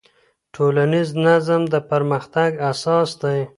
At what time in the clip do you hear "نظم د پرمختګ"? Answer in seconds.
1.25-2.49